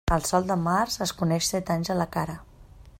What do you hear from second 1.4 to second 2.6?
set anys a la cara.